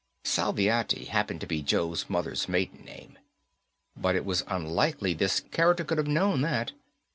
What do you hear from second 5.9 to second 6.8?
have known that.